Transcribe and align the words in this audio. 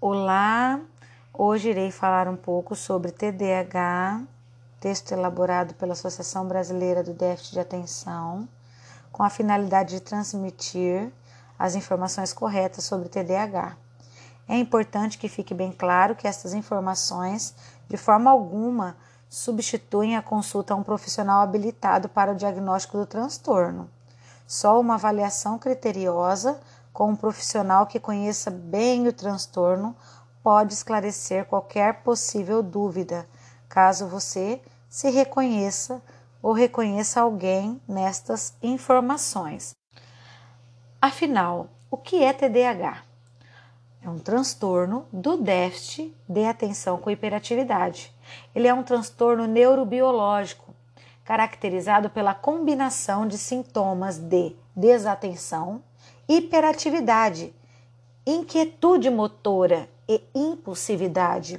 Olá, 0.00 0.80
hoje 1.34 1.70
irei 1.70 1.90
falar 1.90 2.28
um 2.28 2.36
pouco 2.36 2.76
sobre 2.76 3.10
TDAH, 3.10 4.22
texto 4.78 5.10
elaborado 5.10 5.74
pela 5.74 5.92
Associação 5.92 6.46
Brasileira 6.46 7.02
do 7.02 7.12
Déficit 7.12 7.54
de 7.54 7.58
Atenção, 7.58 8.48
com 9.10 9.24
a 9.24 9.28
finalidade 9.28 9.96
de 9.96 10.00
transmitir 10.00 11.12
as 11.58 11.74
informações 11.74 12.32
corretas 12.32 12.84
sobre 12.84 13.08
TDAH. 13.08 13.76
É 14.48 14.56
importante 14.56 15.18
que 15.18 15.28
fique 15.28 15.52
bem 15.52 15.72
claro 15.72 16.14
que 16.14 16.28
estas 16.28 16.54
informações, 16.54 17.52
de 17.88 17.96
forma 17.96 18.30
alguma, 18.30 18.96
substituem 19.28 20.16
a 20.16 20.22
consulta 20.22 20.74
a 20.74 20.76
um 20.76 20.84
profissional 20.84 21.40
habilitado 21.40 22.08
para 22.08 22.30
o 22.30 22.36
diagnóstico 22.36 22.98
do 22.98 23.04
transtorno. 23.04 23.90
Só 24.46 24.78
uma 24.78 24.94
avaliação 24.94 25.58
criteriosa 25.58 26.60
com 26.98 27.10
um 27.10 27.14
profissional 27.14 27.86
que 27.86 28.00
conheça 28.00 28.50
bem 28.50 29.06
o 29.06 29.12
transtorno 29.12 29.94
pode 30.42 30.74
esclarecer 30.74 31.44
qualquer 31.44 32.02
possível 32.02 32.60
dúvida, 32.60 33.24
caso 33.68 34.08
você 34.08 34.60
se 34.88 35.08
reconheça 35.08 36.02
ou 36.42 36.52
reconheça 36.52 37.20
alguém 37.20 37.80
nestas 37.86 38.52
informações. 38.60 39.76
Afinal, 41.00 41.68
o 41.88 41.96
que 41.96 42.24
é 42.24 42.32
TDAH? 42.32 43.04
É 44.02 44.10
um 44.10 44.18
transtorno 44.18 45.06
do 45.12 45.36
déficit 45.36 46.12
de 46.28 46.46
atenção 46.46 46.98
com 46.98 47.12
hiperatividade. 47.12 48.12
Ele 48.52 48.66
é 48.66 48.74
um 48.74 48.82
transtorno 48.82 49.46
neurobiológico, 49.46 50.74
caracterizado 51.24 52.10
pela 52.10 52.34
combinação 52.34 53.24
de 53.24 53.38
sintomas 53.38 54.18
de 54.18 54.56
desatenção, 54.74 55.80
hiperatividade, 56.28 57.54
inquietude 58.26 59.08
motora 59.08 59.88
e 60.06 60.22
impulsividade. 60.34 61.58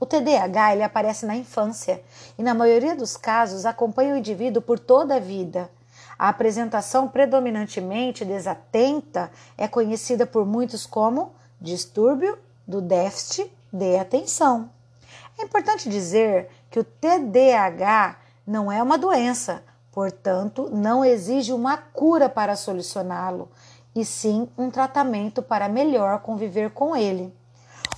O 0.00 0.06
TDAH 0.06 0.74
ele 0.74 0.82
aparece 0.82 1.24
na 1.24 1.36
infância 1.36 2.02
e, 2.36 2.42
na 2.42 2.52
maioria 2.54 2.96
dos 2.96 3.16
casos, 3.16 3.64
acompanha 3.64 4.14
o 4.14 4.16
indivíduo 4.16 4.60
por 4.60 4.78
toda 4.78 5.16
a 5.16 5.20
vida. 5.20 5.70
A 6.18 6.28
apresentação 6.28 7.08
predominantemente 7.08 8.24
desatenta 8.24 9.30
é 9.56 9.68
conhecida 9.68 10.26
por 10.26 10.44
muitos 10.44 10.84
como 10.84 11.32
distúrbio 11.60 12.36
do 12.66 12.80
déficit 12.80 13.52
de 13.72 13.96
atenção. 13.96 14.70
É 15.38 15.44
importante 15.44 15.88
dizer 15.88 16.48
que 16.70 16.80
o 16.80 16.84
TDAH 16.84 18.16
não 18.44 18.70
é 18.70 18.82
uma 18.82 18.98
doença, 18.98 19.62
portanto, 19.92 20.68
não 20.72 21.04
exige 21.04 21.52
uma 21.52 21.76
cura 21.76 22.28
para 22.28 22.56
solucioná-lo, 22.56 23.48
e 23.98 24.04
sim 24.04 24.48
um 24.56 24.70
tratamento 24.70 25.42
para 25.42 25.68
melhor 25.68 26.20
conviver 26.20 26.70
com 26.70 26.94
ele. 26.94 27.34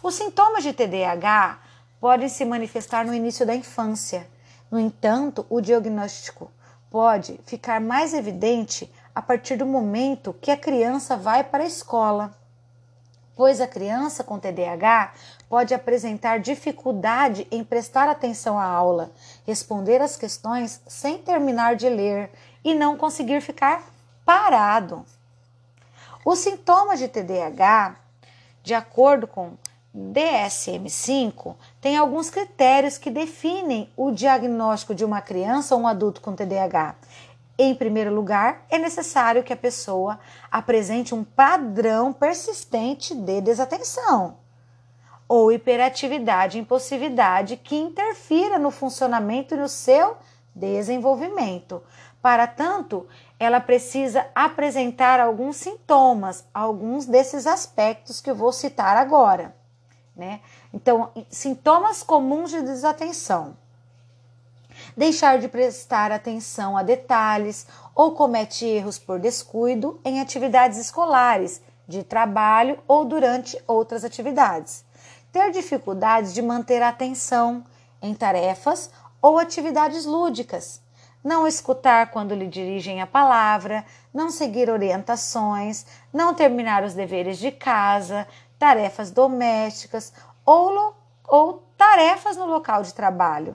Os 0.02 0.14
sintomas 0.14 0.62
de 0.62 0.72
TDAH 0.72 1.58
podem 2.00 2.26
se 2.26 2.42
manifestar 2.42 3.04
no 3.04 3.12
início 3.12 3.44
da 3.44 3.54
infância. 3.54 4.26
No 4.70 4.80
entanto, 4.80 5.44
o 5.50 5.60
diagnóstico 5.60 6.50
pode 6.90 7.38
ficar 7.44 7.82
mais 7.82 8.14
evidente 8.14 8.90
a 9.14 9.20
partir 9.20 9.56
do 9.56 9.66
momento 9.66 10.34
que 10.40 10.50
a 10.50 10.56
criança 10.56 11.18
vai 11.18 11.44
para 11.44 11.64
a 11.64 11.66
escola, 11.66 12.34
pois 13.36 13.60
a 13.60 13.66
criança 13.66 14.24
com 14.24 14.38
TDAH 14.38 15.12
pode 15.50 15.74
apresentar 15.74 16.40
dificuldade 16.40 17.46
em 17.50 17.62
prestar 17.62 18.08
atenção 18.08 18.58
à 18.58 18.64
aula, 18.64 19.12
responder 19.46 20.00
às 20.00 20.16
questões 20.16 20.80
sem 20.86 21.18
terminar 21.18 21.76
de 21.76 21.90
ler 21.90 22.30
e 22.64 22.74
não 22.74 22.96
conseguir 22.96 23.42
ficar 23.42 23.82
parado. 24.24 25.04
Os 26.24 26.38
sintomas 26.38 26.98
de 26.98 27.08
TDAH, 27.08 27.96
de 28.62 28.74
acordo 28.74 29.26
com 29.26 29.52
DSM-5 29.96 31.56
tem 31.80 31.96
alguns 31.96 32.30
critérios 32.30 32.98
que 32.98 33.10
definem 33.10 33.90
o 33.96 34.10
diagnóstico 34.10 34.94
de 34.94 35.04
uma 35.04 35.20
criança 35.20 35.74
ou 35.74 35.82
um 35.82 35.86
adulto 35.86 36.20
com 36.20 36.34
TDAH. 36.34 36.94
Em 37.58 37.74
primeiro 37.74 38.14
lugar, 38.14 38.64
é 38.70 38.78
necessário 38.78 39.42
que 39.42 39.52
a 39.52 39.56
pessoa 39.56 40.18
apresente 40.50 41.14
um 41.14 41.24
padrão 41.24 42.12
persistente 42.12 43.14
de 43.14 43.40
desatenção 43.40 44.36
ou 45.28 45.52
hiperatividade 45.52 46.58
impulsividade 46.58 47.56
que 47.56 47.76
interfira 47.76 48.58
no 48.58 48.70
funcionamento 48.70 49.54
e 49.54 49.58
no 49.58 49.68
seu 49.68 50.16
desenvolvimento. 50.54 51.80
Para 52.20 52.46
tanto, 52.46 53.06
ela 53.38 53.60
precisa 53.60 54.26
apresentar 54.34 55.20
alguns 55.20 55.56
sintomas, 55.56 56.44
alguns 56.52 57.06
desses 57.06 57.46
aspectos 57.46 58.20
que 58.20 58.30
eu 58.30 58.34
vou 58.34 58.52
citar 58.52 58.96
agora 58.96 59.54
né? 60.20 60.40
Então, 60.72 61.10
sintomas 61.30 62.02
comuns 62.02 62.50
de 62.50 62.60
desatenção. 62.60 63.56
Deixar 64.94 65.38
de 65.38 65.48
prestar 65.48 66.12
atenção 66.12 66.76
a 66.76 66.82
detalhes 66.82 67.66
ou 67.94 68.12
comete 68.12 68.66
erros 68.66 68.98
por 68.98 69.18
descuido 69.18 69.98
em 70.04 70.20
atividades 70.20 70.78
escolares, 70.78 71.62
de 71.88 72.04
trabalho 72.04 72.78
ou 72.86 73.04
durante 73.04 73.60
outras 73.66 74.04
atividades. 74.04 74.84
Ter 75.32 75.50
dificuldades 75.50 76.34
de 76.34 76.42
manter 76.42 76.82
a 76.82 76.90
atenção 76.90 77.64
em 78.00 78.14
tarefas 78.14 78.90
ou 79.20 79.38
atividades 79.38 80.04
lúdicas. 80.04 80.82
Não 81.22 81.46
escutar 81.46 82.10
quando 82.10 82.34
lhe 82.34 82.46
dirigem 82.46 83.02
a 83.02 83.06
palavra, 83.06 83.84
não 84.12 84.30
seguir 84.30 84.70
orientações, 84.70 85.84
não 86.10 86.32
terminar 86.32 86.82
os 86.82 86.94
deveres 86.94 87.38
de 87.38 87.52
casa, 87.52 88.26
tarefas 88.58 89.10
domésticas 89.10 90.14
ou, 90.46 90.94
ou 91.28 91.62
tarefas 91.76 92.38
no 92.38 92.46
local 92.46 92.82
de 92.82 92.94
trabalho. 92.94 93.54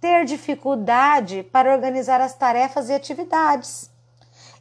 Ter 0.00 0.24
dificuldade 0.24 1.44
para 1.44 1.72
organizar 1.72 2.20
as 2.20 2.34
tarefas 2.34 2.88
e 2.88 2.94
atividades. 2.94 3.88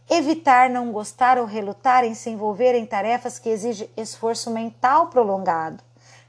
Evitar 0.08 0.70
não 0.70 0.92
gostar 0.92 1.40
ou 1.40 1.46
relutar 1.46 2.04
em 2.04 2.14
se 2.14 2.30
envolver 2.30 2.76
em 2.76 2.86
tarefas 2.86 3.40
que 3.40 3.50
exigem 3.50 3.90
esforço 3.98 4.52
mental 4.52 5.08
prolongado. 5.08 5.84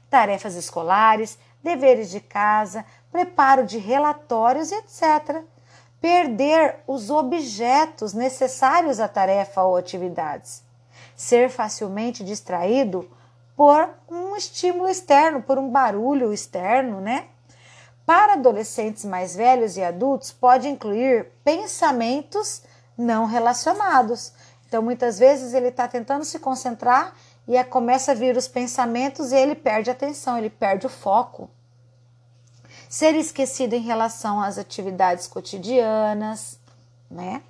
Tarefas 0.09 0.55
escolares, 0.55 1.37
deveres 1.61 2.09
de 2.09 2.19
casa, 2.19 2.83
preparo 3.11 3.63
de 3.63 3.77
relatórios, 3.77 4.71
etc. 4.71 5.43
Perder 5.99 6.79
os 6.87 7.09
objetos 7.09 8.13
necessários 8.13 8.99
à 8.99 9.07
tarefa 9.07 9.63
ou 9.63 9.75
atividades. 9.75 10.63
Ser 11.15 11.49
facilmente 11.49 12.23
distraído 12.23 13.09
por 13.55 13.89
um 14.07 14.35
estímulo 14.35 14.87
externo, 14.87 15.41
por 15.41 15.57
um 15.57 15.69
barulho 15.69 16.31
externo, 16.31 17.01
né? 17.01 17.25
Para 18.05 18.33
adolescentes 18.33 19.03
mais 19.03 19.35
velhos 19.35 19.75
e 19.75 19.83
adultos, 19.83 20.31
pode 20.31 20.67
incluir 20.69 21.25
pensamentos 21.43 22.61
não 22.97 23.25
relacionados. 23.25 24.31
Então, 24.67 24.81
muitas 24.81 25.17
vezes 25.17 25.53
ele 25.53 25.67
está 25.67 25.87
tentando 25.87 26.23
se 26.23 26.39
concentrar 26.39 27.13
e 27.47 27.61
começa 27.63 28.11
a 28.11 28.15
vir 28.15 28.37
os 28.37 28.47
pensamentos 28.47 29.31
e 29.31 29.35
ele 29.35 29.55
perde 29.55 29.89
a 29.89 29.93
atenção, 29.93 30.37
ele 30.37 30.49
perde 30.49 30.85
o 30.85 30.89
foco. 30.89 31.49
Ser 32.89 33.15
esquecido 33.15 33.73
em 33.73 33.81
relação 33.81 34.41
às 34.41 34.57
atividades 34.57 35.27
cotidianas, 35.27 36.59
né? 37.09 37.41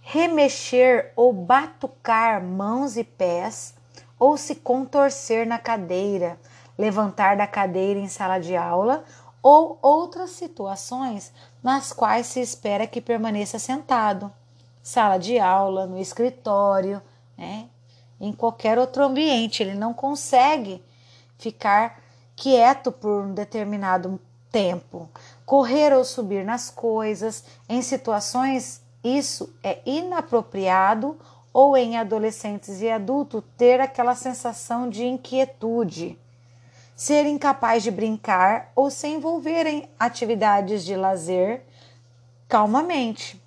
Remexer 0.00 1.12
ou 1.16 1.32
batucar 1.32 2.42
mãos 2.42 2.96
e 2.96 3.02
pés 3.02 3.74
ou 4.18 4.36
se 4.36 4.54
contorcer 4.54 5.46
na 5.46 5.58
cadeira, 5.58 6.38
levantar 6.78 7.36
da 7.36 7.46
cadeira 7.46 7.98
em 7.98 8.08
sala 8.08 8.38
de 8.38 8.56
aula 8.56 9.04
ou 9.42 9.78
outras 9.82 10.30
situações 10.30 11.32
nas 11.62 11.92
quais 11.92 12.26
se 12.26 12.40
espera 12.40 12.86
que 12.86 13.00
permaneça 13.00 13.58
sentado, 13.58 14.32
sala 14.82 15.18
de 15.18 15.38
aula, 15.38 15.86
no 15.86 15.98
escritório, 15.98 17.02
né? 17.36 17.68
em 18.20 18.32
qualquer 18.32 18.78
outro 18.78 19.04
ambiente. 19.04 19.62
Ele 19.62 19.74
não 19.74 19.92
consegue 19.92 20.82
ficar 21.38 22.02
quieto 22.36 22.92
por 22.92 23.24
um 23.24 23.34
determinado 23.34 24.20
tempo. 24.52 25.08
Correr 25.44 25.92
ou 25.92 26.04
subir 26.04 26.44
nas 26.44 26.70
coisas, 26.70 27.44
em 27.68 27.82
situações 27.82 28.82
isso 29.02 29.54
é 29.62 29.80
inapropriado 29.86 31.18
ou 31.52 31.76
em 31.76 31.96
adolescentes 31.96 32.82
e 32.82 32.90
adultos 32.90 33.42
ter 33.56 33.80
aquela 33.80 34.14
sensação 34.14 34.90
de 34.90 35.06
inquietude, 35.06 36.18
ser 36.94 37.24
incapaz 37.24 37.82
de 37.82 37.90
brincar 37.90 38.72
ou 38.74 38.90
se 38.90 39.08
envolver 39.08 39.66
em 39.66 39.88
atividades 39.98 40.84
de 40.84 40.94
lazer 40.96 41.62
calmamente, 42.48 43.42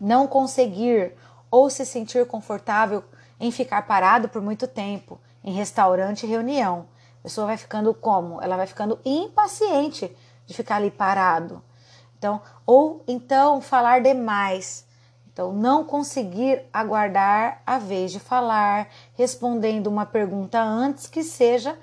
não 0.00 0.26
conseguir 0.26 1.12
ou 1.50 1.70
se 1.70 1.86
sentir 1.86 2.26
confortável 2.26 3.04
em 3.38 3.50
ficar 3.50 3.82
parado 3.82 4.28
por 4.28 4.42
muito 4.42 4.66
tempo 4.66 5.20
em 5.44 5.52
restaurante 5.52 6.24
e 6.24 6.28
reunião. 6.28 6.86
Pessoa 7.26 7.48
vai 7.48 7.56
ficando 7.56 7.92
como? 7.92 8.40
Ela 8.40 8.56
vai 8.56 8.68
ficando 8.68 9.00
impaciente 9.04 10.16
de 10.46 10.54
ficar 10.54 10.76
ali 10.76 10.92
parado. 10.92 11.60
Então, 12.16 12.40
ou 12.64 13.02
então 13.08 13.60
falar 13.60 14.00
demais, 14.00 14.86
Então, 15.32 15.52
não 15.52 15.82
conseguir 15.82 16.62
aguardar 16.72 17.60
a 17.66 17.80
vez 17.80 18.12
de 18.12 18.20
falar, 18.20 18.88
respondendo 19.14 19.88
uma 19.88 20.06
pergunta 20.06 20.62
antes 20.62 21.08
que 21.08 21.24
seja 21.24 21.76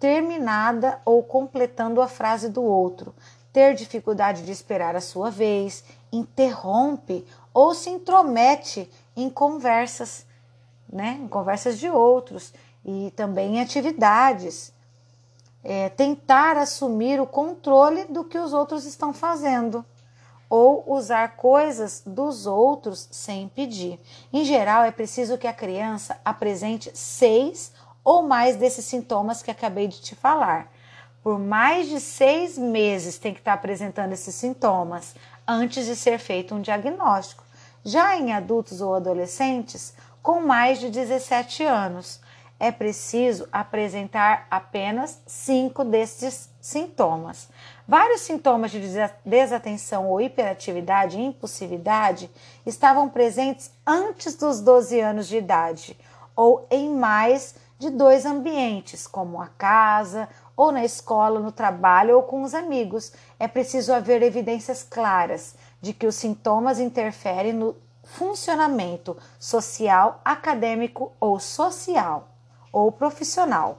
terminada 0.00 0.98
ou 1.04 1.22
completando 1.22 2.00
a 2.00 2.08
frase 2.08 2.48
do 2.48 2.64
outro, 2.64 3.14
ter 3.52 3.74
dificuldade 3.74 4.44
de 4.44 4.50
esperar 4.50 4.96
a 4.96 5.00
sua 5.02 5.30
vez, 5.30 5.84
interrompe 6.10 7.22
ou 7.52 7.74
se 7.74 7.90
intromete 7.90 8.90
em 9.14 9.28
conversas, 9.28 10.24
né? 10.90 11.18
Em 11.20 11.28
conversas 11.28 11.78
de 11.78 11.90
outros 11.90 12.54
e 12.82 13.10
também 13.14 13.56
em 13.56 13.60
atividades. 13.60 14.74
É, 15.68 15.88
tentar 15.88 16.56
assumir 16.56 17.20
o 17.20 17.26
controle 17.26 18.04
do 18.04 18.22
que 18.22 18.38
os 18.38 18.52
outros 18.52 18.84
estão 18.84 19.12
fazendo 19.12 19.84
ou 20.48 20.84
usar 20.86 21.36
coisas 21.36 22.02
dos 22.06 22.46
outros 22.46 23.08
sem 23.10 23.48
pedir. 23.48 24.00
Em 24.32 24.44
geral, 24.44 24.84
é 24.84 24.90
preciso 24.90 25.36
que 25.36 25.46
a 25.46 25.52
criança 25.52 26.18
apresente 26.24 26.90
seis 26.94 27.72
ou 28.04 28.22
mais 28.22 28.54
desses 28.54 28.84
sintomas 28.84 29.42
que 29.42 29.50
acabei 29.50 29.88
de 29.88 30.00
te 30.00 30.14
falar. 30.14 30.70
Por 31.20 31.38
mais 31.38 31.88
de 31.88 31.98
seis 31.98 32.56
meses 32.56 33.18
tem 33.18 33.34
que 33.34 33.40
estar 33.40 33.54
apresentando 33.54 34.12
esses 34.12 34.34
sintomas 34.36 35.16
antes 35.46 35.84
de 35.86 35.96
ser 35.96 36.18
feito 36.18 36.54
um 36.54 36.60
diagnóstico. 36.60 37.42
Já 37.84 38.16
em 38.16 38.32
adultos 38.32 38.80
ou 38.80 38.94
adolescentes 38.94 39.92
com 40.22 40.40
mais 40.40 40.78
de 40.78 40.90
17 40.90 41.64
anos, 41.64 42.20
é 42.58 42.72
preciso 42.72 43.46
apresentar 43.52 44.46
apenas 44.50 45.20
cinco 45.26 45.84
desses 45.84 46.48
sintomas. 46.60 47.48
Vários 47.86 48.22
sintomas 48.22 48.70
de 48.70 48.80
desatenção 49.24 50.08
ou 50.08 50.20
hiperatividade 50.20 51.18
e 51.18 51.24
impulsividade 51.24 52.30
estavam 52.64 53.08
presentes 53.08 53.70
antes 53.86 54.34
dos 54.34 54.60
12 54.60 54.98
anos 55.00 55.28
de 55.28 55.36
idade 55.36 55.96
ou 56.34 56.66
em 56.70 56.90
mais 56.90 57.54
de 57.78 57.90
dois 57.90 58.24
ambientes, 58.24 59.06
como 59.06 59.40
a 59.40 59.48
casa, 59.48 60.28
ou 60.56 60.72
na 60.72 60.84
escola, 60.84 61.38
no 61.40 61.52
trabalho 61.52 62.16
ou 62.16 62.22
com 62.22 62.42
os 62.42 62.54
amigos. 62.54 63.12
É 63.38 63.46
preciso 63.46 63.92
haver 63.92 64.22
evidências 64.22 64.82
claras 64.82 65.54
de 65.80 65.92
que 65.92 66.06
os 66.06 66.14
sintomas 66.14 66.80
interferem 66.80 67.52
no 67.52 67.76
funcionamento 68.02 69.16
social, 69.38 70.20
acadêmico 70.24 71.12
ou 71.20 71.38
social 71.38 72.35
ou 72.76 72.92
profissional 72.92 73.78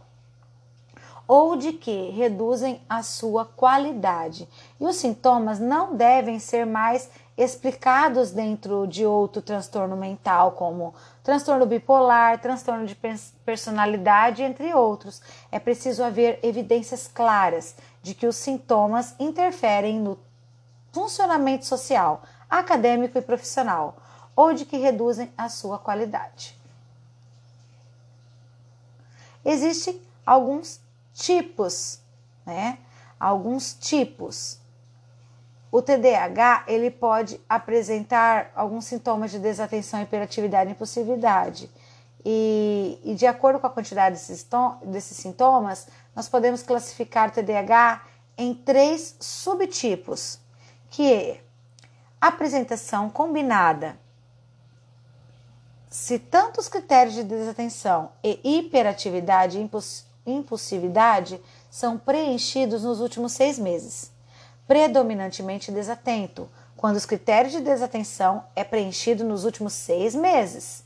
ou 1.28 1.56
de 1.56 1.74
que 1.74 2.10
reduzem 2.10 2.82
a 2.90 3.04
sua 3.04 3.46
qualidade. 3.46 4.48
E 4.80 4.86
os 4.86 4.96
sintomas 4.96 5.60
não 5.60 5.94
devem 5.94 6.40
ser 6.40 6.66
mais 6.66 7.10
explicados 7.38 8.32
dentro 8.32 8.88
de 8.88 9.06
outro 9.06 9.42
transtorno 9.42 9.96
mental, 9.96 10.54
como 10.54 10.96
transtorno 11.22 11.66
bipolar, 11.68 12.40
transtorno 12.40 12.88
de 12.88 12.98
personalidade, 13.46 14.42
entre 14.42 14.74
outros. 14.74 15.22
É 15.52 15.60
preciso 15.60 16.04
haver 16.04 16.40
evidências 16.42 17.08
claras 17.08 17.76
de 18.02 18.16
que 18.16 18.26
os 18.26 18.38
sintomas 18.38 19.14
interferem 19.20 20.00
no 20.00 20.18
funcionamento 20.92 21.66
social, 21.66 22.24
acadêmico 22.50 23.18
e 23.18 23.22
profissional, 23.22 23.98
ou 24.36 24.54
de 24.54 24.66
que 24.66 24.78
reduzem 24.78 25.32
a 25.38 25.50
sua 25.50 25.78
qualidade. 25.78 26.57
Existem 29.50 30.02
alguns 30.26 30.82
tipos, 31.14 32.02
né? 32.46 32.80
Alguns 33.18 33.74
tipos. 33.74 34.60
O 35.72 35.82
TDAH 35.82 36.66
ele 36.68 36.92
pode 36.92 37.40
apresentar 37.48 38.52
alguns 38.54 38.84
sintomas 38.84 39.32
de 39.32 39.40
desatenção, 39.40 40.02
hiperatividade 40.02 40.70
e 40.70 40.74
impulsividade. 40.74 41.72
E, 42.26 43.00
e 43.06 43.16
de 43.16 43.26
acordo 43.26 43.58
com 43.58 43.68
a 43.68 43.70
quantidade 43.70 44.16
desses, 44.16 44.46
desses 44.84 45.16
sintomas, 45.16 45.88
nós 46.14 46.28
podemos 46.28 46.62
classificar 46.62 47.30
o 47.30 47.32
TDAH 47.32 48.06
em 48.38 48.54
três 48.54 49.16
subtipos, 49.18 50.42
que 50.90 51.14
é 51.14 51.42
apresentação 52.20 53.10
combinada. 53.10 53.98
Se 55.90 56.20
tanto 56.20 56.60
os 56.60 56.68
critérios 56.68 57.16
de 57.16 57.24
desatenção 57.24 58.12
e 58.22 58.40
hiperatividade 58.44 59.58
e 59.58 60.32
impulsividade 60.32 61.40
são 61.72 61.98
preenchidos 61.98 62.84
nos 62.84 63.00
últimos 63.00 63.32
seis 63.32 63.58
meses. 63.58 64.12
Predominantemente 64.68 65.72
desatento, 65.72 66.50
quando 66.76 66.98
os 66.98 67.06
critérios 67.06 67.54
de 67.54 67.62
desatenção 67.62 68.44
é 68.54 68.66
preenchido 68.66 69.24
nos 69.24 69.46
últimos 69.46 69.74
seis 69.74 70.14
meses, 70.14 70.84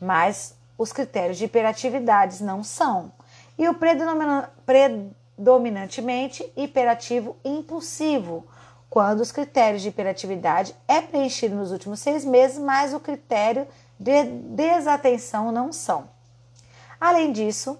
mas 0.00 0.54
os 0.78 0.92
critérios 0.92 1.36
de 1.36 1.44
hiperatividade 1.44 2.42
não 2.42 2.64
são. 2.64 3.12
E 3.58 3.68
o 3.68 3.76
predominantemente 4.66 6.50
hiperativo 6.56 7.36
impulsivo, 7.44 8.46
quando 8.88 9.20
os 9.20 9.30
critérios 9.30 9.82
de 9.82 9.88
hiperatividade 9.88 10.74
é 10.88 11.02
preenchido 11.02 11.54
nos 11.54 11.70
últimos 11.70 12.00
seis 12.00 12.24
meses, 12.24 12.58
mas 12.58 12.94
o 12.94 13.00
critério 13.00 13.66
de 14.02 14.24
desatenção 14.24 15.52
não 15.52 15.72
são. 15.72 16.10
Além 17.00 17.30
disso, 17.30 17.78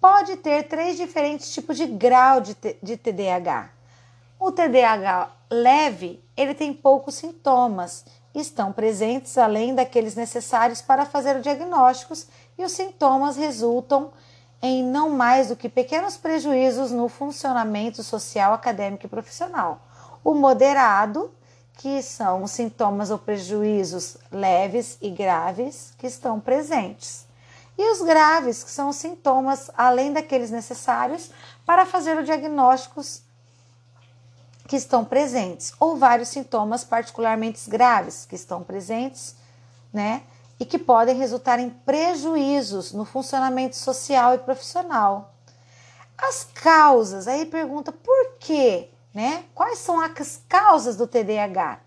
pode 0.00 0.36
ter 0.36 0.64
três 0.64 0.96
diferentes 0.96 1.54
tipos 1.54 1.76
de 1.76 1.86
grau 1.86 2.40
de, 2.40 2.56
de 2.82 2.96
TDAH. 2.96 3.70
O 4.40 4.50
TDAH 4.50 5.30
leve, 5.48 6.22
ele 6.36 6.52
tem 6.52 6.74
poucos 6.74 7.14
sintomas, 7.14 8.04
estão 8.34 8.72
presentes 8.72 9.38
além 9.38 9.72
daqueles 9.72 10.16
necessários 10.16 10.82
para 10.82 11.06
fazer 11.06 11.36
o 11.36 11.40
diagnósticos 11.40 12.26
e 12.58 12.64
os 12.64 12.72
sintomas 12.72 13.36
resultam 13.36 14.10
em 14.60 14.82
não 14.82 15.10
mais 15.10 15.48
do 15.48 15.56
que 15.56 15.68
pequenos 15.68 16.16
prejuízos 16.16 16.90
no 16.90 17.08
funcionamento 17.08 18.02
social, 18.02 18.52
acadêmico 18.52 19.06
e 19.06 19.08
profissional. 19.08 19.80
O 20.24 20.34
moderado, 20.34 21.32
que 21.82 22.00
são 22.00 22.44
os 22.44 22.52
sintomas 22.52 23.10
ou 23.10 23.18
prejuízos 23.18 24.16
leves 24.30 24.96
e 25.02 25.10
graves 25.10 25.92
que 25.98 26.06
estão 26.06 26.38
presentes 26.38 27.26
e 27.76 27.90
os 27.90 28.00
graves, 28.02 28.62
que 28.62 28.70
são 28.70 28.90
os 28.90 28.96
sintomas 28.96 29.68
além 29.76 30.12
daqueles 30.12 30.48
necessários 30.48 31.32
para 31.66 31.84
fazer 31.84 32.16
o 32.16 32.22
diagnósticos 32.22 33.22
que 34.68 34.76
estão 34.76 35.04
presentes, 35.04 35.72
ou 35.80 35.96
vários 35.96 36.28
sintomas 36.28 36.84
particularmente 36.84 37.68
graves 37.68 38.26
que 38.26 38.36
estão 38.36 38.62
presentes, 38.62 39.34
né? 39.92 40.22
E 40.60 40.64
que 40.64 40.78
podem 40.78 41.16
resultar 41.16 41.58
em 41.58 41.68
prejuízos 41.68 42.92
no 42.92 43.04
funcionamento 43.04 43.74
social 43.74 44.34
e 44.34 44.38
profissional. 44.38 45.34
As 46.16 46.44
causas, 46.44 47.26
aí 47.26 47.44
pergunta 47.44 47.90
por 47.90 48.36
quê, 48.38 48.88
né? 49.14 49.44
Quais 49.54 49.78
são 49.78 50.00
as 50.00 50.42
causas 50.48 50.96
do 50.96 51.06
TDAH? 51.06 51.80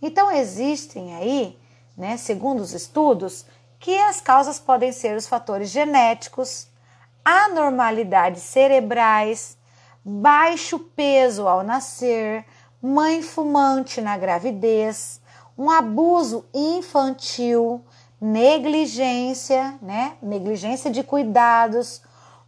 Então 0.00 0.30
existem 0.30 1.14
aí, 1.14 1.58
né, 1.96 2.16
segundo 2.16 2.60
os 2.60 2.72
estudos, 2.72 3.44
que 3.78 3.96
as 3.98 4.20
causas 4.20 4.58
podem 4.58 4.92
ser 4.92 5.16
os 5.16 5.26
fatores 5.26 5.70
genéticos, 5.70 6.68
anormalidades 7.24 8.42
cerebrais, 8.42 9.56
baixo 10.04 10.78
peso 10.78 11.46
ao 11.46 11.62
nascer, 11.62 12.44
mãe 12.80 13.22
fumante 13.22 14.00
na 14.00 14.16
gravidez, 14.16 15.20
um 15.56 15.70
abuso 15.70 16.44
infantil, 16.54 17.84
negligência, 18.20 19.78
né? 19.82 20.16
Negligência 20.22 20.90
de 20.90 21.02
cuidados, 21.02 22.02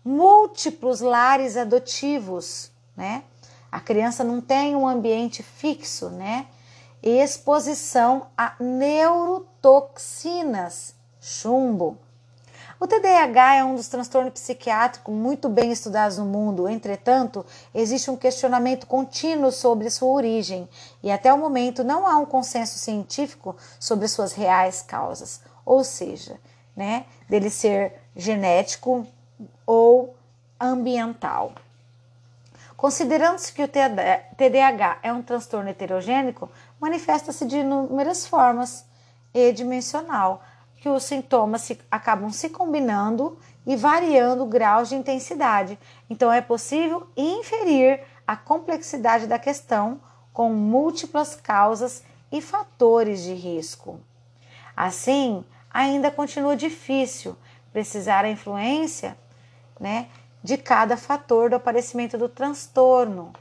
múltiplos 0.04 1.00
lares 1.00 1.56
adotivos, 1.56 2.70
né? 2.96 3.24
A 3.72 3.80
criança 3.80 4.22
não 4.22 4.40
tem 4.40 4.76
um 4.76 4.86
ambiente 4.86 5.42
fixo, 5.42 6.08
né? 6.10 6.46
Exposição 7.02 8.28
a 8.36 8.54
neurotoxinas 8.60 10.94
chumbo. 11.18 11.96
O 12.78 12.86
TDAH 12.86 13.54
é 13.54 13.64
um 13.64 13.74
dos 13.74 13.88
transtornos 13.88 14.34
psiquiátricos 14.34 15.14
muito 15.14 15.48
bem 15.48 15.72
estudados 15.72 16.18
no 16.18 16.26
mundo, 16.26 16.68
entretanto, 16.68 17.46
existe 17.72 18.10
um 18.10 18.16
questionamento 18.16 18.86
contínuo 18.86 19.50
sobre 19.52 19.88
sua 19.88 20.10
origem 20.10 20.68
e 21.02 21.10
até 21.10 21.32
o 21.32 21.38
momento 21.38 21.82
não 21.82 22.06
há 22.06 22.18
um 22.18 22.26
consenso 22.26 22.78
científico 22.78 23.56
sobre 23.78 24.06
suas 24.08 24.32
reais 24.32 24.82
causas, 24.82 25.40
ou 25.64 25.84
seja, 25.84 26.38
né, 26.76 27.06
dele 27.28 27.50
ser 27.50 27.94
genético 28.16 29.06
ou 29.64 30.16
ambiental. 30.60 31.52
Considerando-se 32.82 33.52
que 33.52 33.62
o 33.62 33.68
TDAH 33.68 34.98
é 35.04 35.12
um 35.12 35.22
transtorno 35.22 35.70
heterogênico, 35.70 36.50
manifesta-se 36.80 37.46
de 37.46 37.58
inúmeras 37.58 38.26
formas 38.26 38.84
e 39.32 39.52
dimensional 39.52 40.42
que 40.78 40.88
os 40.88 41.04
sintomas 41.04 41.62
se, 41.62 41.78
acabam 41.88 42.32
se 42.32 42.48
combinando 42.48 43.38
e 43.64 43.76
variando 43.76 44.44
graus 44.46 44.88
de 44.88 44.96
intensidade. 44.96 45.78
Então, 46.10 46.32
é 46.32 46.40
possível 46.40 47.06
inferir 47.16 48.00
a 48.26 48.34
complexidade 48.34 49.28
da 49.28 49.38
questão 49.38 50.00
com 50.32 50.52
múltiplas 50.52 51.36
causas 51.36 52.02
e 52.32 52.40
fatores 52.40 53.22
de 53.22 53.32
risco. 53.32 54.00
Assim, 54.76 55.44
ainda 55.70 56.10
continua 56.10 56.56
difícil 56.56 57.36
precisar 57.72 58.24
a 58.24 58.30
influência 58.30 59.16
né, 59.78 60.08
de 60.42 60.56
cada 60.56 60.96
fator 60.96 61.50
do 61.50 61.56
aparecimento 61.56 62.18
do 62.18 62.28
transtorno. 62.28 63.32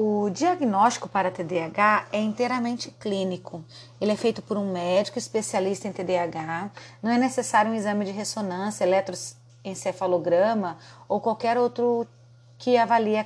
O 0.00 0.30
diagnóstico 0.30 1.08
para 1.08 1.30
TDAH 1.30 2.06
é 2.12 2.20
inteiramente 2.20 2.90
clínico. 3.00 3.64
Ele 4.00 4.12
é 4.12 4.16
feito 4.16 4.40
por 4.40 4.56
um 4.56 4.72
médico 4.72 5.18
especialista 5.18 5.88
em 5.88 5.92
TDAH. 5.92 6.70
Não 7.02 7.10
é 7.10 7.18
necessário 7.18 7.72
um 7.72 7.74
exame 7.74 8.04
de 8.04 8.12
ressonância, 8.12 8.84
eletroencefalograma 8.84 10.78
ou 11.08 11.20
qualquer 11.20 11.58
outro 11.58 12.06
que 12.58 12.76
avalie 12.76 13.16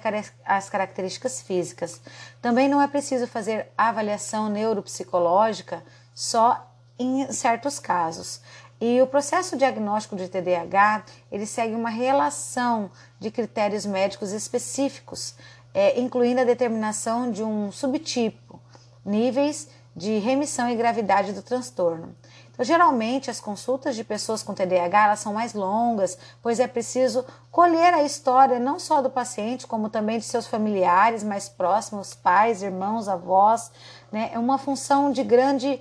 as 0.46 0.70
características 0.70 1.42
físicas. 1.42 2.00
Também 2.40 2.68
não 2.68 2.80
é 2.80 2.88
preciso 2.88 3.26
fazer 3.26 3.68
avaliação 3.76 4.48
neuropsicológica 4.48 5.84
só 6.14 6.70
em 6.98 7.30
certos 7.32 7.78
casos. 7.78 8.40
E 8.84 9.00
o 9.00 9.06
processo 9.06 9.56
diagnóstico 9.56 10.16
de 10.16 10.28
TDAH, 10.28 11.04
ele 11.30 11.46
segue 11.46 11.72
uma 11.72 11.88
relação 11.88 12.90
de 13.20 13.30
critérios 13.30 13.86
médicos 13.86 14.32
específicos 14.32 15.36
é, 15.72 16.00
incluindo 16.00 16.40
a 16.40 16.44
determinação 16.44 17.30
de 17.30 17.44
um 17.44 17.70
subtipo, 17.70 18.60
níveis 19.04 19.68
de 19.94 20.18
remissão 20.18 20.68
e 20.68 20.74
gravidade 20.74 21.32
do 21.32 21.42
transtorno. 21.42 22.12
Então, 22.50 22.64
geralmente, 22.64 23.30
as 23.30 23.38
consultas 23.38 23.94
de 23.94 24.02
pessoas 24.02 24.42
com 24.42 24.52
TDAH 24.52 25.04
elas 25.04 25.20
são 25.20 25.32
mais 25.32 25.54
longas, 25.54 26.18
pois 26.42 26.58
é 26.58 26.66
preciso 26.66 27.24
colher 27.52 27.94
a 27.94 28.02
história 28.02 28.58
não 28.58 28.80
só 28.80 29.00
do 29.00 29.08
paciente, 29.08 29.64
como 29.64 29.90
também 29.90 30.18
de 30.18 30.24
seus 30.24 30.48
familiares 30.48 31.22
mais 31.22 31.48
próximos, 31.48 32.14
pais, 32.14 32.64
irmãos, 32.64 33.06
avós. 33.06 33.70
Né? 34.10 34.32
É 34.32 34.40
uma 34.40 34.58
função 34.58 35.12
de 35.12 35.22
grande 35.22 35.80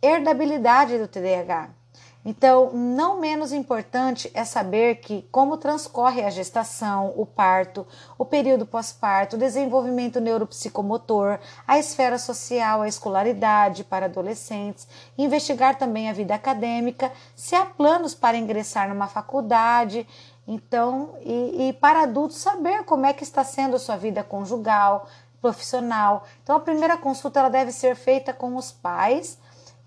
herdabilidade 0.00 0.96
do 0.98 1.08
TDAH. 1.08 1.77
Então, 2.24 2.72
não 2.72 3.20
menos 3.20 3.52
importante 3.52 4.30
é 4.34 4.44
saber 4.44 4.96
que 4.96 5.22
como 5.30 5.56
transcorre 5.56 6.22
a 6.22 6.30
gestação, 6.30 7.14
o 7.16 7.24
parto, 7.24 7.86
o 8.18 8.24
período 8.24 8.66
pós-parto, 8.66 9.36
o 9.36 9.38
desenvolvimento 9.38 10.20
neuropsicomotor, 10.20 11.38
a 11.66 11.78
esfera 11.78 12.18
social, 12.18 12.82
a 12.82 12.88
escolaridade 12.88 13.84
para 13.84 14.06
adolescentes, 14.06 14.86
investigar 15.16 15.78
também 15.78 16.10
a 16.10 16.12
vida 16.12 16.34
acadêmica, 16.34 17.12
se 17.36 17.54
há 17.54 17.64
planos 17.64 18.14
para 18.14 18.36
ingressar 18.36 18.88
numa 18.88 19.06
faculdade, 19.06 20.06
então, 20.46 21.14
e, 21.20 21.68
e 21.68 21.72
para 21.74 22.02
adultos 22.02 22.38
saber 22.38 22.84
como 22.84 23.06
é 23.06 23.12
que 23.12 23.22
está 23.22 23.44
sendo 23.44 23.76
a 23.76 23.78
sua 23.78 23.96
vida 23.96 24.24
conjugal, 24.24 25.06
profissional. 25.40 26.24
Então, 26.42 26.56
a 26.56 26.60
primeira 26.60 26.96
consulta 26.96 27.38
ela 27.38 27.48
deve 27.48 27.70
ser 27.70 27.94
feita 27.94 28.32
com 28.32 28.56
os 28.56 28.72
pais 28.72 29.38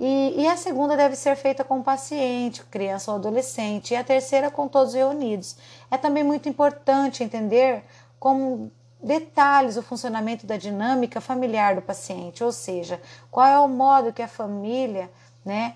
e, 0.03 0.33
e, 0.41 0.47
a 0.47 0.57
segunda 0.57 0.97
deve 0.97 1.15
ser 1.15 1.35
feita 1.35 1.63
com 1.63 1.77
o 1.77 1.83
paciente, 1.83 2.63
criança 2.63 3.11
ou 3.11 3.17
adolescente, 3.17 3.93
e 3.93 3.95
a 3.95 4.03
terceira 4.03 4.49
com 4.49 4.67
todos 4.67 4.95
reunidos. 4.95 5.55
É 5.91 5.97
também 5.97 6.23
muito 6.23 6.49
importante 6.49 7.23
entender 7.23 7.83
como 8.19 8.71
detalhes 8.99 9.77
o 9.77 9.83
funcionamento 9.83 10.47
da 10.47 10.57
dinâmica 10.57 11.21
familiar 11.21 11.75
do 11.75 11.83
paciente, 11.83 12.43
ou 12.43 12.51
seja, 12.51 12.99
qual 13.29 13.45
é 13.45 13.59
o 13.59 13.67
modo 13.67 14.11
que 14.11 14.23
a 14.23 14.27
família, 14.27 15.07
né, 15.45 15.75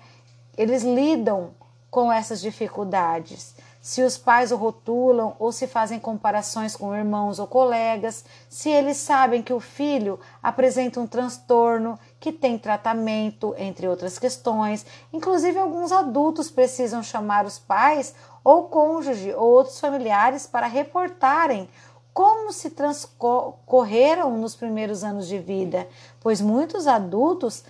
eles 0.58 0.82
lidam 0.82 1.52
com 1.88 2.10
essas 2.10 2.40
dificuldades 2.40 3.54
se 3.86 4.02
os 4.02 4.18
pais 4.18 4.50
o 4.50 4.56
rotulam 4.56 5.36
ou 5.38 5.52
se 5.52 5.68
fazem 5.68 6.00
comparações 6.00 6.74
com 6.74 6.92
irmãos 6.92 7.38
ou 7.38 7.46
colegas, 7.46 8.24
se 8.48 8.68
eles 8.68 8.96
sabem 8.96 9.44
que 9.44 9.52
o 9.52 9.60
filho 9.60 10.18
apresenta 10.42 10.98
um 10.98 11.06
transtorno 11.06 11.96
que 12.26 12.32
tem 12.32 12.58
tratamento, 12.58 13.54
entre 13.56 13.86
outras 13.86 14.18
questões. 14.18 14.84
Inclusive, 15.12 15.60
alguns 15.60 15.92
adultos 15.92 16.50
precisam 16.50 17.00
chamar 17.00 17.46
os 17.46 17.56
pais 17.56 18.16
ou 18.42 18.64
cônjuge 18.64 19.32
ou 19.32 19.48
outros 19.48 19.78
familiares 19.78 20.44
para 20.44 20.66
reportarem 20.66 21.68
como 22.12 22.52
se 22.52 22.70
transcorreram 22.70 24.36
nos 24.38 24.56
primeiros 24.56 25.04
anos 25.04 25.28
de 25.28 25.38
vida, 25.38 25.86
pois 26.18 26.40
muitos 26.40 26.88
adultos 26.88 27.62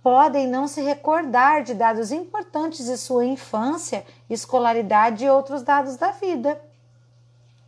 podem 0.00 0.46
não 0.46 0.68
se 0.68 0.80
recordar 0.80 1.64
de 1.64 1.74
dados 1.74 2.12
importantes 2.12 2.86
de 2.86 2.96
sua 2.96 3.24
infância, 3.24 4.06
escolaridade 4.30 5.24
e 5.24 5.28
outros 5.28 5.64
dados 5.64 5.96
da 5.96 6.12
vida. 6.12 6.56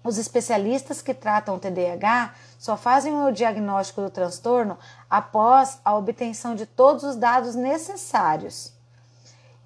Os 0.05 0.19
especialistas 0.19 1.01
que 1.01 1.15
tratam 1.15 1.57
o 1.57 1.59
TDAH 1.59 2.35
só 2.59 2.77
fazem 2.77 3.17
o 3.25 3.33
diagnóstico 3.33 4.03
do 4.03 4.11
transtorno 4.11 4.79
após 5.09 5.81
a 5.83 5.97
obtenção 5.97 6.55
de 6.55 6.67
todos 6.67 7.03
os 7.05 7.17
dados 7.17 7.55
necessários. 7.55 8.71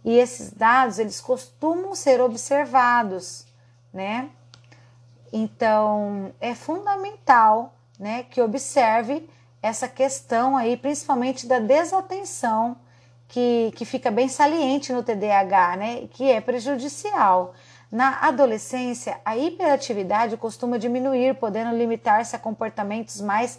E 0.05 0.17
esses 0.17 0.53
dados, 0.53 1.01
eles 1.01 1.21
costumam 1.21 1.93
ser 1.97 2.21
observados, 2.21 3.45
né? 3.93 4.31
Então, 5.33 6.33
é 6.41 6.55
fundamental, 6.55 7.75
né, 7.99 8.23
que 8.23 8.41
observe 8.41 9.29
essa 9.61 9.89
questão 9.89 10.57
aí, 10.57 10.77
principalmente 10.77 11.49
da 11.49 11.59
desatenção, 11.59 12.77
que, 13.27 13.73
que 13.75 13.85
fica 13.85 14.11
bem 14.11 14.29
saliente 14.29 14.93
no 14.93 15.03
TDAH, 15.03 15.77
né? 15.77 16.09
Que 16.13 16.31
é 16.31 16.41
prejudicial. 16.41 17.55
Na 17.91 18.19
adolescência, 18.21 19.19
a 19.25 19.37
hiperatividade 19.37 20.37
costuma 20.37 20.79
diminuir, 20.79 21.35
podendo 21.37 21.75
limitar-se 21.75 22.37
a 22.37 22.39
comportamentos 22.39 23.21
mais 23.21 23.59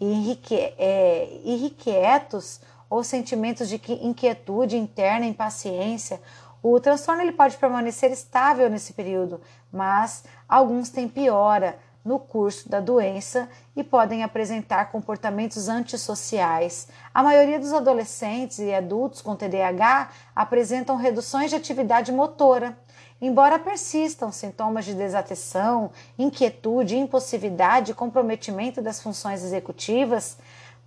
irrique, 0.00 0.54
é, 0.78 1.28
irrequietos 1.44 2.60
ou 2.88 3.04
sentimentos 3.04 3.68
de 3.68 3.80
inquietude 4.02 4.78
interna, 4.78 5.26
impaciência. 5.26 6.20
O 6.62 6.80
transtorno 6.80 7.20
ele 7.20 7.32
pode 7.32 7.58
permanecer 7.58 8.10
estável 8.10 8.70
nesse 8.70 8.94
período, 8.94 9.40
mas 9.70 10.24
alguns 10.48 10.88
têm 10.88 11.06
piora, 11.06 11.78
no 12.06 12.20
curso 12.20 12.68
da 12.68 12.78
doença 12.78 13.48
e 13.74 13.82
podem 13.82 14.22
apresentar 14.22 14.92
comportamentos 14.92 15.68
antissociais. 15.68 16.86
A 17.12 17.20
maioria 17.20 17.58
dos 17.58 17.72
adolescentes 17.72 18.60
e 18.60 18.72
adultos 18.72 19.20
com 19.20 19.34
TDAH 19.34 20.10
apresentam 20.34 20.94
reduções 20.94 21.50
de 21.50 21.56
atividade 21.56 22.12
motora. 22.12 22.78
Embora 23.20 23.58
persistam 23.58 24.30
sintomas 24.30 24.84
de 24.84 24.94
desatenção, 24.94 25.90
inquietude, 26.18 26.98
impulsividade, 26.98 27.94
comprometimento 27.94 28.82
das 28.82 29.02
funções 29.02 29.42
executivas, 29.42 30.36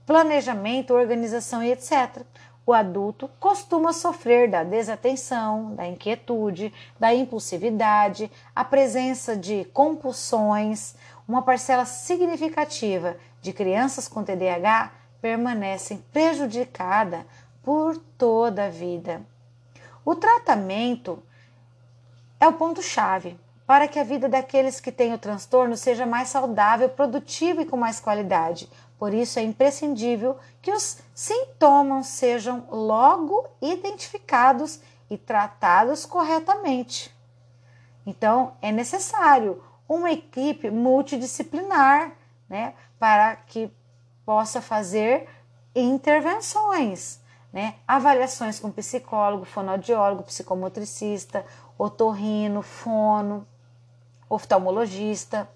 planejamento, 0.06 0.94
organização 0.94 1.64
e 1.64 1.72
etc., 1.72 2.24
o 2.70 2.74
adulto 2.74 3.28
costuma 3.40 3.92
sofrer 3.92 4.48
da 4.48 4.64
desatenção, 4.64 5.74
da 5.74 5.88
inquietude, 5.88 6.72
da 7.00 7.12
impulsividade, 7.12 8.32
a 8.56 8.64
presença 8.64 9.36
de 9.36 9.66
compulsões. 9.74 10.94
Uma 11.28 11.42
parcela 11.42 11.84
significativa 11.84 13.18
de 13.42 13.54
crianças 13.54 14.08
com 14.08 14.24
TDAH 14.24 14.92
permanecem 15.20 16.04
prejudicada 16.14 17.26
por 17.64 17.98
toda 18.20 18.66
a 18.66 18.70
vida. 18.70 19.24
O 20.06 20.14
tratamento 20.14 21.24
é 22.40 22.48
o 22.48 22.54
ponto-chave 22.54 23.40
para 23.66 23.88
que 23.88 24.00
a 24.00 24.04
vida 24.04 24.28
daqueles 24.28 24.80
que 24.80 24.92
têm 24.92 25.14
o 25.14 25.18
transtorno 25.20 25.78
seja 25.78 26.06
mais 26.06 26.30
saudável, 26.30 26.90
produtiva 26.90 27.62
e 27.62 27.66
com 27.66 27.78
mais 27.78 28.00
qualidade, 28.00 28.68
por 28.98 29.14
isso 29.14 29.40
é 29.40 29.44
imprescindível 29.44 30.38
que 30.62 30.72
os 30.72 30.98
sintomas 31.14 32.08
sejam 32.08 32.66
logo 32.70 33.48
identificados 33.62 34.82
e 35.10 35.18
tratados 35.18 36.06
corretamente. 36.06 37.16
Então, 38.06 38.54
é 38.62 38.72
necessário 38.72 39.64
uma 39.88 40.12
equipe 40.12 40.70
multidisciplinar 40.70 42.12
né, 42.50 42.74
para 43.00 43.36
que 43.36 43.72
possa 44.26 44.62
fazer 44.62 45.28
intervenções, 45.74 47.22
né, 47.54 47.76
avaliações 47.88 48.60
com 48.60 48.72
psicólogo, 48.72 49.46
fonoaudiólogo, 49.46 50.24
psicomotricista, 50.24 51.46
otorrino, 51.80 52.62
fono, 52.62 53.48
oftalmologista. 54.30 55.50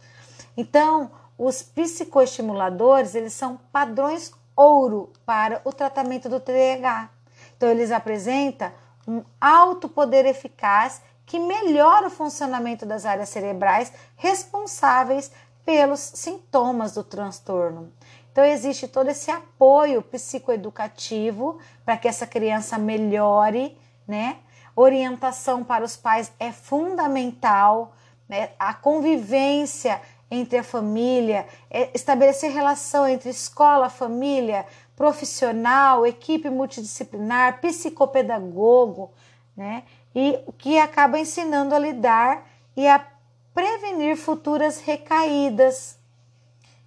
Então, 0.56 1.12
os 1.38 1.62
psicoestimuladores, 1.62 3.14
eles 3.14 3.34
são 3.34 3.60
padrões 3.72 4.32
ouro 4.56 5.12
para 5.26 5.62
o 5.66 5.74
tratamento 5.74 6.30
do 6.30 6.40
TDAH. 6.40 7.10
Então, 7.58 7.70
eles 7.70 7.92
apresentam 7.92 8.72
um 9.06 9.24
alto 9.40 9.90
poder 9.90 10.26
eficaz 10.26 11.02
que 11.26 11.40
melhora 11.40 12.08
o 12.08 12.12
funcionamento 12.12 12.86
das 12.86 13.06
áreas 13.06 13.30
cerebrais 13.30 13.92
responsáveis 14.16 15.32
pelos 15.66 16.00
sintomas 16.00 16.94
do 16.94 17.04
transtorno. 17.04 17.92
Então, 18.32 18.44
existe 18.44 18.88
todo 18.88 19.10
esse 19.10 19.30
apoio 19.30 20.02
psicoeducativo 20.02 21.60
para 21.86 21.98
que 21.98 22.08
essa 22.08 22.26
criança 22.26 22.78
melhore, 22.78 23.78
né? 24.08 24.38
Orientação 24.76 25.64
para 25.64 25.84
os 25.84 25.96
pais 25.96 26.32
é 26.40 26.52
fundamental, 26.52 27.94
né? 28.28 28.52
A 28.58 28.74
convivência 28.74 30.02
entre 30.34 30.58
a 30.58 30.64
família, 30.64 31.46
é 31.70 31.92
estabelecer 31.94 32.52
relação 32.52 33.08
entre 33.08 33.30
escola, 33.30 33.90
família, 33.90 34.66
profissional, 34.96 36.06
equipe 36.06 36.50
multidisciplinar, 36.50 37.62
psicopedagogo, 37.62 39.12
né? 39.56 39.84
E 40.16 40.40
o 40.46 40.52
que 40.52 40.80
acaba 40.80 41.20
ensinando 41.20 41.76
a 41.76 41.80
lidar 41.80 42.48
e 42.76 42.88
a 42.88 43.06
prevenir 43.54 44.18
futuras 44.18 44.80
recaídas. 44.80 45.98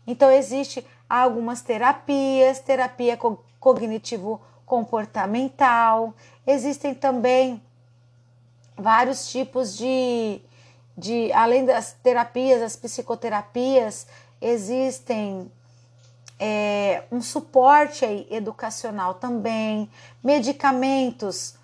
Então 0.07 0.31
existe 0.31 0.85
algumas 1.09 1.62
terapias, 1.62 2.59
terapia 2.61 3.19
cognitivo 3.61 4.40
comportamental, 4.64 6.12
existem 6.45 6.93
também 6.93 7.62
vários 8.76 9.30
tipos 9.30 9.76
de, 9.76 10.40
de 10.97 11.33
além 11.33 11.64
das 11.64 11.92
terapias, 11.92 12.62
as 12.62 12.76
psicoterapias, 12.76 14.06
existem 14.40 15.50
é, 16.38 17.04
um 17.11 17.23
suporte 17.23 18.04
aí, 18.04 18.26
educacional 18.30 19.14
também, 19.14 19.90
medicamentos, 20.23 21.54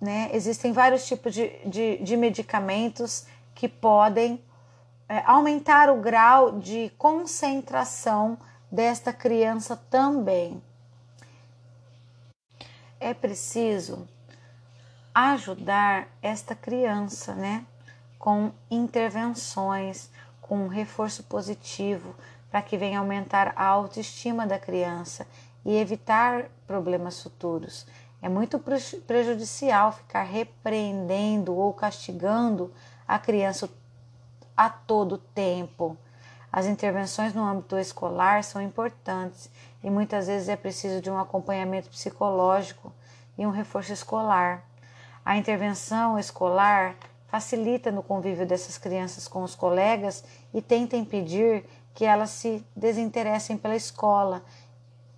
né? 0.00 0.30
Existem 0.32 0.72
vários 0.72 1.06
tipos 1.06 1.34
de, 1.34 1.48
de, 1.66 1.98
de 1.98 2.16
medicamentos 2.16 3.26
que 3.54 3.68
podem 3.68 4.40
é, 5.08 5.22
aumentar 5.26 5.90
o 5.90 6.00
grau 6.00 6.58
de 6.60 6.92
concentração 6.98 8.38
desta 8.70 9.12
criança 9.12 9.76
também. 9.90 10.62
É 13.00 13.14
preciso 13.14 14.06
ajudar 15.18 16.06
esta 16.22 16.54
criança, 16.54 17.34
né? 17.34 17.66
Com 18.20 18.52
intervenções, 18.70 20.10
com 20.40 20.64
um 20.64 20.68
reforço 20.68 21.24
positivo, 21.24 22.14
para 22.48 22.62
que 22.62 22.76
venha 22.76 23.00
aumentar 23.00 23.52
a 23.56 23.64
autoestima 23.64 24.46
da 24.46 24.60
criança 24.60 25.26
e 25.64 25.76
evitar 25.76 26.44
problemas 26.68 27.20
futuros. 27.20 27.84
É 28.22 28.28
muito 28.28 28.62
prejudicial 29.06 29.90
ficar 29.90 30.22
repreendendo 30.22 31.52
ou 31.52 31.72
castigando 31.72 32.72
a 33.06 33.18
criança 33.18 33.68
a 34.56 34.70
todo 34.70 35.18
tempo. 35.18 35.96
As 36.52 36.66
intervenções 36.66 37.34
no 37.34 37.44
âmbito 37.44 37.76
escolar 37.76 38.44
são 38.44 38.62
importantes 38.62 39.50
e 39.82 39.90
muitas 39.90 40.28
vezes 40.28 40.48
é 40.48 40.56
preciso 40.56 41.00
de 41.00 41.10
um 41.10 41.18
acompanhamento 41.18 41.90
psicológico 41.90 42.92
e 43.36 43.44
um 43.44 43.50
reforço 43.50 43.92
escolar. 43.92 44.67
A 45.28 45.36
intervenção 45.36 46.18
escolar 46.18 46.96
facilita 47.26 47.92
no 47.92 48.02
convívio 48.02 48.46
dessas 48.46 48.78
crianças 48.78 49.28
com 49.28 49.42
os 49.42 49.54
colegas 49.54 50.24
e 50.54 50.62
tenta 50.62 50.96
impedir 50.96 51.66
que 51.92 52.06
elas 52.06 52.30
se 52.30 52.64
desinteressem 52.74 53.58
pela 53.58 53.76
escola, 53.76 54.42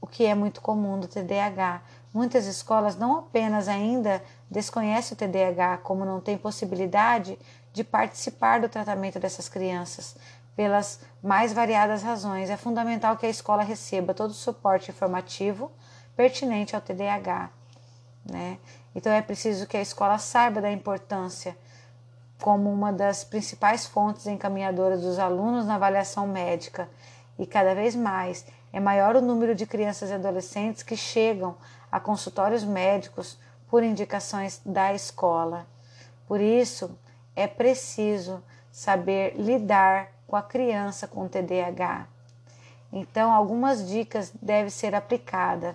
o 0.00 0.08
que 0.08 0.26
é 0.26 0.34
muito 0.34 0.60
comum 0.60 0.98
do 0.98 1.06
TDAH. 1.06 1.82
Muitas 2.12 2.46
escolas 2.46 2.96
não 2.96 3.18
apenas 3.18 3.68
ainda 3.68 4.20
desconhecem 4.50 5.14
o 5.14 5.16
TDAH, 5.16 5.78
como 5.84 6.04
não 6.04 6.20
têm 6.20 6.36
possibilidade 6.36 7.38
de 7.72 7.84
participar 7.84 8.60
do 8.60 8.68
tratamento 8.68 9.20
dessas 9.20 9.48
crianças, 9.48 10.16
pelas 10.56 10.98
mais 11.22 11.52
variadas 11.52 12.02
razões. 12.02 12.50
É 12.50 12.56
fundamental 12.56 13.16
que 13.16 13.26
a 13.26 13.30
escola 13.30 13.62
receba 13.62 14.12
todo 14.12 14.30
o 14.30 14.34
suporte 14.34 14.90
informativo 14.90 15.70
pertinente 16.16 16.74
ao 16.74 16.82
TDAH. 16.82 17.50
Né? 18.28 18.58
Então 18.94 19.12
é 19.12 19.22
preciso 19.22 19.66
que 19.66 19.76
a 19.76 19.82
escola 19.82 20.18
saiba 20.18 20.60
da 20.60 20.70
importância 20.70 21.56
como 22.40 22.72
uma 22.72 22.92
das 22.92 23.22
principais 23.22 23.86
fontes 23.86 24.26
encaminhadoras 24.26 25.02
dos 25.02 25.18
alunos 25.18 25.66
na 25.66 25.74
avaliação 25.74 26.26
médica 26.26 26.88
e 27.38 27.46
cada 27.46 27.74
vez 27.74 27.94
mais 27.94 28.44
é 28.72 28.80
maior 28.80 29.16
o 29.16 29.20
número 29.20 29.54
de 29.54 29.66
crianças 29.66 30.10
e 30.10 30.14
adolescentes 30.14 30.82
que 30.82 30.96
chegam 30.96 31.56
a 31.90 31.98
consultórios 31.98 32.64
médicos 32.64 33.38
por 33.68 33.82
indicações 33.82 34.60
da 34.64 34.94
escola. 34.94 35.66
Por 36.26 36.40
isso, 36.40 36.96
é 37.34 37.46
preciso 37.46 38.42
saber 38.70 39.34
lidar 39.36 40.08
com 40.26 40.36
a 40.36 40.42
criança 40.42 41.08
com 41.08 41.26
TDAH. 41.26 42.06
Então, 42.92 43.32
algumas 43.32 43.88
dicas 43.88 44.32
devem 44.40 44.70
ser 44.70 44.94
aplicadas 44.94 45.74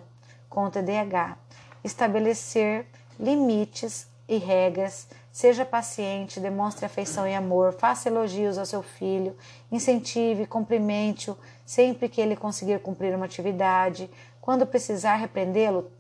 com 0.50 0.66
o 0.66 0.70
TDAH. 0.70 1.38
Estabelecer 1.84 2.88
limites 3.20 4.08
e 4.28 4.38
regras 4.38 5.08
Seja 5.36 5.66
paciente, 5.66 6.40
demonstre 6.40 6.86
afeição 6.86 7.28
e 7.28 7.36
amor, 7.36 7.74
faça 7.74 8.08
elogios 8.08 8.58
ao 8.58 8.66
seu 8.66 8.82
filho, 8.82 9.36
incentive, 9.70 10.48
cumprimente-o 10.48 11.38
sempre 11.66 12.08
que 12.08 12.22
ele 12.22 12.38
conseguir 12.38 12.80
cumprir 12.80 13.14
uma 13.14 13.26
atividade. 13.26 14.10
Quando 14.40 14.66
precisar 14.66 15.16
repreendê-lo, 15.16 15.92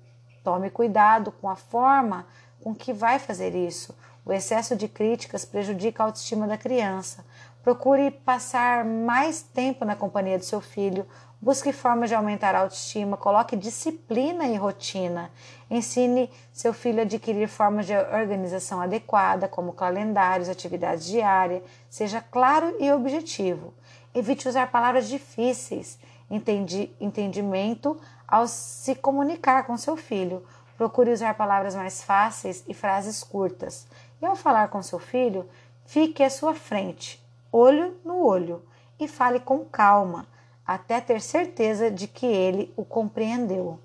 tome 0.41 0.69
cuidado 0.69 1.33
com 1.33 1.49
a 1.49 1.55
forma 1.57 2.25
com 2.63 2.73
que 2.73 2.93
vai 2.93 3.19
fazer 3.19 3.53
isso. 3.53 3.93
O 4.25 4.31
excesso 4.31 4.73
de 4.73 4.87
críticas 4.87 5.43
prejudica 5.43 6.01
a 6.01 6.05
autoestima 6.05 6.47
da 6.47 6.57
criança. 6.57 7.25
Procure 7.61 8.11
passar 8.11 8.85
mais 8.85 9.41
tempo 9.41 9.83
na 9.83 9.97
companhia 9.97 10.39
do 10.39 10.45
seu 10.45 10.61
filho, 10.61 11.05
Busque 11.41 11.73
formas 11.73 12.09
de 12.09 12.15
aumentar 12.15 12.55
a 12.55 12.61
autoestima, 12.61 13.17
coloque 13.17 13.57
disciplina 13.57 14.47
e 14.47 14.55
rotina. 14.55 15.29
Ensine 15.69 16.29
seu 16.51 16.73
filho 16.73 16.99
a 16.99 17.01
adquirir 17.03 17.47
formas 17.47 17.85
de 17.85 17.95
organização 17.95 18.81
adequada, 18.81 19.47
como 19.47 19.73
calendários, 19.73 20.47
atividades 20.47 21.05
diárias. 21.05 21.61
Seja 21.89 22.21
claro 22.21 22.75
e 22.79 22.91
objetivo. 22.91 23.73
Evite 24.13 24.47
usar 24.47 24.71
palavras 24.71 25.09
difíceis. 25.09 25.99
Entendi, 26.31 26.89
entendimento 26.99 27.99
ao 28.25 28.47
se 28.47 28.95
comunicar 28.95 29.65
com 29.67 29.77
seu 29.77 29.97
filho. 29.97 30.43
Procure 30.77 31.11
usar 31.11 31.35
palavras 31.35 31.75
mais 31.75 32.01
fáceis 32.01 32.63
e 32.65 32.73
frases 32.73 33.23
curtas. 33.23 33.85
E 34.21 34.25
ao 34.25 34.37
falar 34.37 34.69
com 34.69 34.81
seu 34.81 34.99
filho, 34.99 35.47
fique 35.85 36.23
à 36.23 36.29
sua 36.29 36.55
frente, 36.55 37.23
olho 37.51 37.95
no 38.03 38.25
olho, 38.25 38.63
e 38.99 39.07
fale 39.07 39.39
com 39.39 39.63
calma 39.65 40.25
até 40.65 40.99
ter 40.99 41.21
certeza 41.21 41.91
de 41.91 42.07
que 42.07 42.25
ele 42.25 42.73
o 42.75 42.83
compreendeu. 42.83 43.79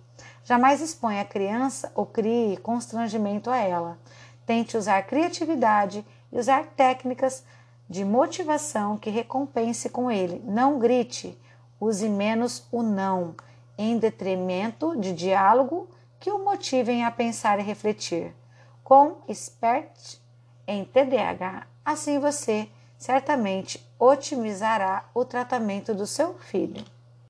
Jamais 0.44 0.80
exponha 0.80 1.20
a 1.20 1.24
criança 1.24 1.92
ou 1.94 2.06
crie 2.06 2.56
constrangimento 2.56 3.50
a 3.50 3.58
ela. 3.58 3.98
Tente 4.46 4.76
usar 4.76 5.02
criatividade 5.02 6.04
e 6.32 6.38
usar 6.38 6.66
técnicas 6.76 7.44
de 7.88 8.04
motivação 8.04 8.96
que 8.96 9.10
recompense 9.10 9.88
com 9.90 10.10
ele. 10.10 10.42
Não 10.44 10.78
grite, 10.78 11.38
use 11.78 12.08
menos 12.08 12.66
o 12.70 12.82
não, 12.82 13.34
em 13.76 13.98
detrimento 13.98 14.96
de 14.96 15.12
diálogo 15.12 15.88
que 16.18 16.30
o 16.30 16.44
motivem 16.44 17.04
a 17.04 17.10
pensar 17.10 17.58
e 17.58 17.62
refletir. 17.62 18.34
Com 18.84 19.18
expert 19.28 20.18
em 20.66 20.84
TDAH, 20.84 21.66
assim 21.84 22.18
você 22.18 22.68
certamente 23.00 23.80
otimizará 23.98 25.08
o 25.14 25.24
tratamento 25.24 25.94
do 25.94 26.06
seu 26.06 26.34
filho. 26.38 26.84